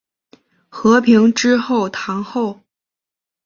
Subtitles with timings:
[0.67, 2.61] 和平之后堂后。